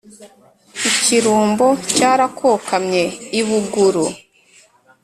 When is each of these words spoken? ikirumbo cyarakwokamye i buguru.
ikirumbo 0.89 1.67
cyarakwokamye 1.95 3.03
i 3.39 3.41
buguru. 3.47 4.05